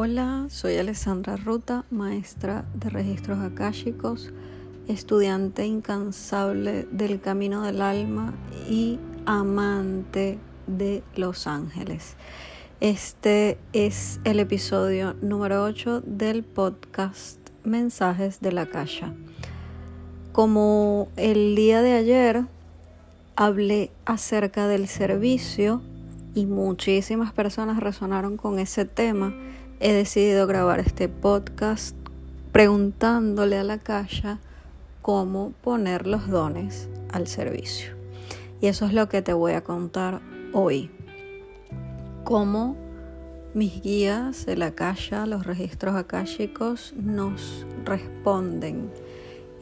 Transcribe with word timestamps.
Hola, 0.00 0.46
soy 0.48 0.76
Alessandra 0.76 1.34
Ruta, 1.34 1.84
maestra 1.90 2.64
de 2.72 2.88
registros 2.88 3.40
akáshicos, 3.40 4.32
estudiante 4.86 5.66
incansable 5.66 6.86
del 6.92 7.20
camino 7.20 7.62
del 7.62 7.82
alma 7.82 8.32
y 8.70 9.00
amante 9.26 10.38
de 10.68 11.02
Los 11.16 11.48
Ángeles. 11.48 12.14
Este 12.78 13.58
es 13.72 14.20
el 14.22 14.38
episodio 14.38 15.16
número 15.20 15.64
8 15.64 16.02
del 16.06 16.44
podcast 16.44 17.40
Mensajes 17.64 18.40
de 18.40 18.52
la 18.52 18.66
Calle. 18.66 19.12
Como 20.30 21.08
el 21.16 21.56
día 21.56 21.82
de 21.82 21.94
ayer 21.94 22.44
hablé 23.34 23.90
acerca 24.04 24.68
del 24.68 24.86
servicio 24.86 25.82
y 26.36 26.46
muchísimas 26.46 27.32
personas 27.32 27.80
resonaron 27.80 28.36
con 28.36 28.60
ese 28.60 28.84
tema, 28.84 29.34
he 29.80 29.92
decidido 29.92 30.46
grabar 30.46 30.80
este 30.80 31.08
podcast 31.08 31.96
preguntándole 32.52 33.58
a 33.58 33.64
la 33.64 33.78
calle 33.78 34.38
cómo 35.02 35.52
poner 35.62 36.06
los 36.06 36.28
dones 36.28 36.88
al 37.12 37.28
servicio. 37.28 37.94
Y 38.60 38.66
eso 38.66 38.86
es 38.86 38.92
lo 38.92 39.08
que 39.08 39.22
te 39.22 39.32
voy 39.32 39.52
a 39.52 39.62
contar 39.62 40.20
hoy. 40.52 40.90
Cómo 42.24 42.76
mis 43.54 43.80
guías 43.80 44.46
de 44.46 44.56
la 44.56 44.72
calle, 44.72 45.26
los 45.26 45.46
registros 45.46 45.94
akáshicos, 45.94 46.92
nos 46.96 47.64
responden 47.84 48.90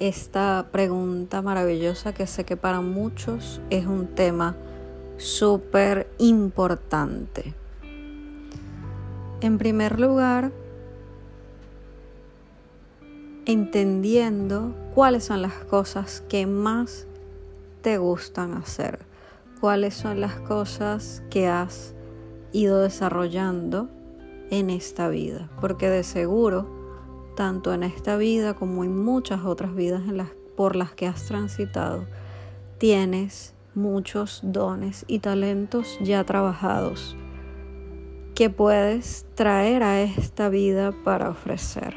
esta 0.00 0.68
pregunta 0.72 1.42
maravillosa 1.42 2.12
que 2.12 2.26
sé 2.26 2.44
que 2.44 2.56
para 2.56 2.80
muchos 2.80 3.60
es 3.70 3.86
un 3.86 4.06
tema 4.08 4.56
súper 5.18 6.08
importante. 6.18 7.54
En 9.42 9.58
primer 9.58 10.00
lugar, 10.00 10.50
entendiendo 13.44 14.74
cuáles 14.94 15.24
son 15.24 15.42
las 15.42 15.52
cosas 15.52 16.22
que 16.26 16.46
más 16.46 17.06
te 17.82 17.98
gustan 17.98 18.54
hacer, 18.54 19.00
cuáles 19.60 19.94
son 19.94 20.22
las 20.22 20.40
cosas 20.40 21.22
que 21.28 21.48
has 21.48 21.94
ido 22.52 22.80
desarrollando 22.80 23.90
en 24.50 24.70
esta 24.70 25.08
vida, 25.10 25.50
porque 25.60 25.90
de 25.90 26.02
seguro, 26.02 26.66
tanto 27.36 27.74
en 27.74 27.82
esta 27.82 28.16
vida 28.16 28.54
como 28.54 28.84
en 28.84 28.96
muchas 29.04 29.44
otras 29.44 29.74
vidas 29.74 30.02
por 30.56 30.76
las 30.76 30.92
que 30.92 31.06
has 31.06 31.26
transitado, 31.26 32.06
tienes 32.78 33.52
muchos 33.74 34.40
dones 34.42 35.04
y 35.06 35.18
talentos 35.18 35.98
ya 36.00 36.24
trabajados 36.24 37.18
que 38.36 38.50
puedes 38.50 39.24
traer 39.34 39.82
a 39.82 40.02
esta 40.02 40.50
vida 40.50 40.92
para 41.04 41.30
ofrecer. 41.30 41.94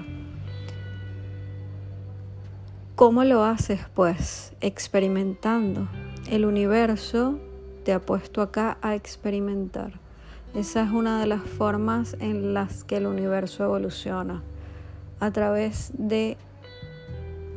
¿Cómo 2.95 3.25
lo 3.25 3.43
haces? 3.43 3.81
Pues 3.93 4.53
experimentando. 4.61 5.89
El 6.31 6.45
universo 6.45 7.37
te 7.83 7.91
ha 7.91 7.99
puesto 7.99 8.41
acá 8.41 8.77
a 8.81 8.95
experimentar. 8.95 9.99
Esa 10.55 10.83
es 10.83 10.91
una 10.91 11.19
de 11.19 11.27
las 11.27 11.41
formas 11.41 12.15
en 12.21 12.53
las 12.53 12.85
que 12.85 12.95
el 12.97 13.07
universo 13.07 13.65
evoluciona, 13.65 14.41
a 15.19 15.31
través 15.31 15.91
de 15.97 16.37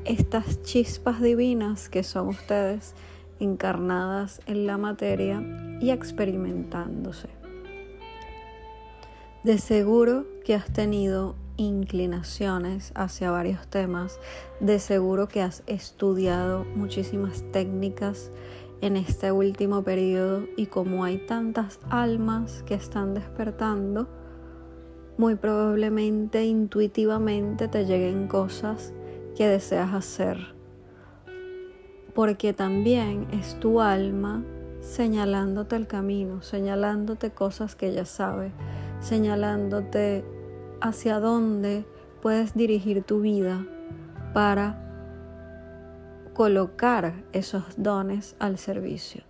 estas 0.05 0.61
chispas 0.65 1.23
divinas 1.23 1.89
que 1.89 2.03
son 2.03 2.27
ustedes 2.27 2.97
encarnadas 3.39 4.41
en 4.47 4.67
la 4.67 4.77
materia 4.77 5.41
y 5.81 5.91
experimentándose. 5.91 7.42
De 9.45 9.59
seguro 9.59 10.25
que 10.45 10.55
has 10.55 10.73
tenido 10.73 11.35
inclinaciones 11.57 12.93
hacia 12.95 13.33
varios 13.33 13.67
temas, 13.67 14.21
de 14.61 14.79
seguro 14.79 15.27
que 15.27 15.43
has 15.43 15.65
estudiado 15.67 16.65
muchísimas 16.77 17.43
técnicas 17.51 18.31
en 18.83 18.97
este 18.97 19.33
último 19.33 19.83
periodo 19.83 20.45
y 20.57 20.67
como 20.67 21.03
hay 21.03 21.19
tantas 21.27 21.81
almas 21.91 22.63
que 22.67 22.75
están 22.75 23.15
despertando, 23.15 24.07
muy 25.19 25.35
probablemente 25.35 26.45
intuitivamente 26.45 27.67
te 27.67 27.85
lleguen 27.85 28.29
cosas 28.29 28.93
que 29.37 29.49
deseas 29.49 29.93
hacer. 29.93 30.55
Porque 32.15 32.53
también 32.53 33.27
es 33.33 33.59
tu 33.59 33.81
alma 33.81 34.45
señalándote 34.83 35.75
el 35.75 35.89
camino, 35.89 36.43
señalándote 36.43 37.31
cosas 37.31 37.75
que 37.75 37.89
ella 37.89 38.05
sabe, 38.05 38.53
señalándote 39.03 40.25
hacia 40.81 41.21
dónde 41.21 41.85
puedes 42.23 42.55
dirigir 42.55 43.03
tu 43.03 43.21
vida 43.21 43.67
para 44.33 44.79
colocar 46.33 47.13
esos 47.33 47.65
dones 47.77 48.35
al 48.39 48.57
servicio. 48.57 49.23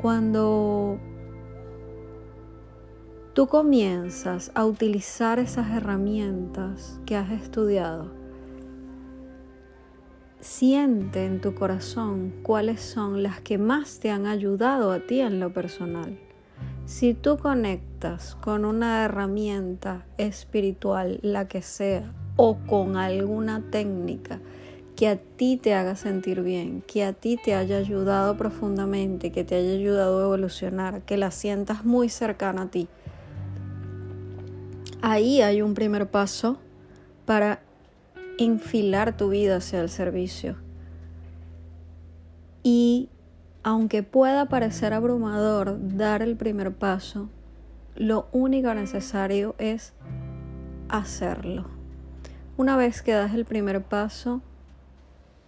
Cuando 0.00 0.98
tú 3.34 3.46
comienzas 3.46 4.50
a 4.54 4.64
utilizar 4.64 5.38
esas 5.38 5.70
herramientas 5.70 7.00
que 7.06 7.16
has 7.16 7.30
estudiado, 7.30 8.22
Siente 10.42 11.24
en 11.24 11.40
tu 11.40 11.54
corazón 11.54 12.34
cuáles 12.42 12.80
son 12.80 13.22
las 13.22 13.40
que 13.40 13.58
más 13.58 14.00
te 14.00 14.10
han 14.10 14.26
ayudado 14.26 14.90
a 14.90 14.98
ti 14.98 15.20
en 15.20 15.38
lo 15.38 15.52
personal. 15.52 16.18
Si 16.84 17.14
tú 17.14 17.38
conectas 17.38 18.34
con 18.34 18.64
una 18.64 19.04
herramienta 19.04 20.04
espiritual, 20.18 21.20
la 21.22 21.46
que 21.48 21.62
sea, 21.62 22.12
o 22.36 22.58
con 22.66 22.96
alguna 22.96 23.62
técnica 23.70 24.40
que 24.96 25.08
a 25.08 25.16
ti 25.16 25.56
te 25.56 25.74
haga 25.74 25.96
sentir 25.96 26.42
bien, 26.42 26.82
que 26.82 27.04
a 27.04 27.12
ti 27.12 27.38
te 27.42 27.54
haya 27.54 27.78
ayudado 27.78 28.36
profundamente, 28.36 29.32
que 29.32 29.44
te 29.44 29.54
haya 29.54 29.72
ayudado 29.72 30.20
a 30.20 30.24
evolucionar, 30.24 31.02
que 31.02 31.16
la 31.16 31.30
sientas 31.30 31.84
muy 31.84 32.08
cercana 32.08 32.62
a 32.62 32.70
ti, 32.70 32.88
ahí 35.00 35.40
hay 35.40 35.62
un 35.62 35.74
primer 35.74 36.10
paso 36.10 36.58
para 37.26 37.60
enfilar 38.38 39.16
tu 39.16 39.28
vida 39.28 39.56
hacia 39.56 39.80
el 39.80 39.88
servicio. 39.88 40.56
Y 42.62 43.08
aunque 43.62 44.02
pueda 44.02 44.46
parecer 44.46 44.92
abrumador 44.92 45.78
dar 45.80 46.22
el 46.22 46.36
primer 46.36 46.72
paso, 46.72 47.28
lo 47.94 48.26
único 48.32 48.74
necesario 48.74 49.54
es 49.58 49.92
hacerlo. 50.88 51.66
Una 52.56 52.76
vez 52.76 53.02
que 53.02 53.12
das 53.12 53.34
el 53.34 53.44
primer 53.44 53.82
paso, 53.82 54.40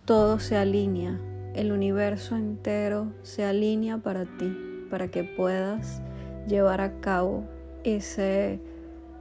todo 0.05 0.39
se 0.39 0.57
alinea, 0.57 1.19
el 1.55 1.73
universo 1.73 2.37
entero 2.37 3.13
se 3.23 3.45
alinea 3.45 3.99
para 3.99 4.25
ti, 4.25 4.87
para 4.91 5.09
que 5.09 5.25
puedas 5.25 6.01
llevar 6.47 6.81
a 6.81 7.01
cabo 7.01 7.45
ese 7.83 8.61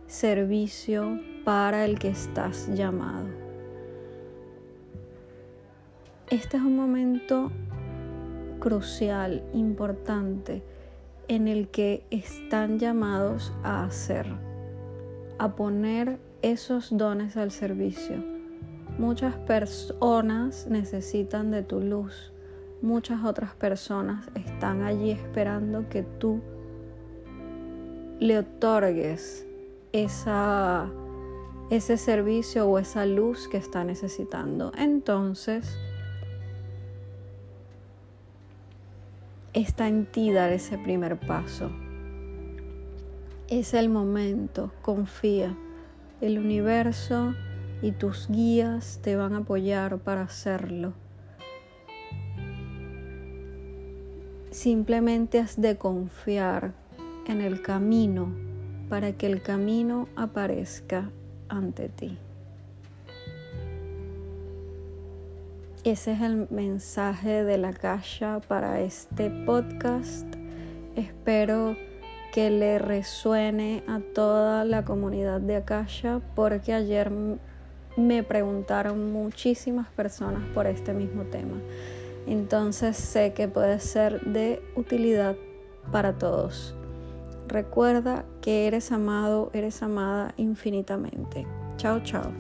servicio 0.08 1.20
para 1.44 1.86
el 1.86 1.98
que 1.98 2.10
estás 2.10 2.70
llamado. 2.74 3.28
Este 6.30 6.58
es 6.58 6.64
un 6.64 6.76
momento 6.76 7.52
crucial, 8.64 9.44
importante, 9.52 10.64
en 11.28 11.50
el 11.50 11.68
que 11.68 12.06
están 12.12 12.80
llamados 12.80 13.52
a 13.62 13.84
hacer, 13.84 14.26
a 15.38 15.54
poner 15.58 16.18
esos 16.42 16.96
dones 16.98 17.36
al 17.36 17.52
servicio. 17.52 18.24
Muchas 18.98 19.36
personas 19.36 20.66
necesitan 20.70 21.52
de 21.52 21.64
tu 21.64 21.82
luz, 21.82 22.32
muchas 22.82 23.26
otras 23.26 23.54
personas 23.54 24.30
están 24.34 24.84
allí 24.84 25.12
esperando 25.12 25.90
que 25.90 26.04
tú 26.04 26.40
le 28.22 28.38
otorgues 28.40 29.46
esa, 29.92 30.90
ese 31.70 31.98
servicio 31.98 32.66
o 32.70 32.80
esa 32.80 33.06
luz 33.06 33.50
que 33.50 33.58
está 33.58 33.84
necesitando. 33.84 34.72
Entonces, 34.78 35.78
está 39.54 39.88
en 39.88 40.06
ti 40.06 40.32
dar 40.32 40.52
ese 40.52 40.78
primer 40.78 41.20
paso. 41.20 41.72
Es 43.48 43.74
el 43.74 43.90
momento, 43.90 44.72
confía. 44.82 45.56
El 46.22 46.40
universo 46.40 47.36
y 47.82 47.92
tus 47.92 48.30
guías 48.30 49.00
te 49.04 49.16
van 49.16 49.34
a 49.34 49.40
apoyar 49.40 50.00
para 50.00 50.24
hacerlo. 50.24 50.94
Simplemente 54.50 55.40
has 55.40 55.60
de 55.60 55.78
confiar 55.78 56.74
en 57.28 57.42
el 57.42 57.62
camino 57.62 58.34
para 58.90 59.14
que 59.14 59.28
el 59.28 59.42
camino 59.42 60.08
aparezca 60.16 61.10
ante 61.50 61.90
ti. 61.90 62.18
Ese 65.84 66.14
es 66.14 66.22
el 66.22 66.48
mensaje 66.50 67.44
de 67.44 67.58
la 67.58 67.74
calle 67.74 68.40
para 68.48 68.80
este 68.80 69.30
podcast. 69.30 70.26
Espero 70.96 71.76
que 72.32 72.50
le 72.50 72.80
resuene 72.80 73.84
a 73.90 74.00
toda 74.00 74.64
la 74.64 74.86
comunidad 74.86 75.42
de 75.42 75.58
Akasha 75.58 76.22
porque 76.36 76.74
ayer 76.74 77.12
me 77.98 78.24
preguntaron 78.24 79.12
muchísimas 79.12 79.90
personas 79.90 80.42
por 80.54 80.68
este 80.68 80.94
mismo 80.94 81.24
tema. 81.24 81.58
Entonces 82.28 82.96
sé 82.96 83.34
que 83.34 83.50
puede 83.50 83.82
ser 83.82 84.22
de 84.22 84.64
utilidad 84.78 85.36
para 85.92 86.14
todos. 86.14 86.74
Recuerda 87.50 88.24
que 88.42 88.68
eres 88.68 88.94
amado, 88.94 89.52
eres 89.52 89.84
amada 89.84 90.34
infinitamente. 90.38 91.46
Chao, 91.76 92.00
chao. 92.00 92.32